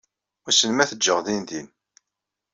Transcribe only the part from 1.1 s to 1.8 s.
dindin.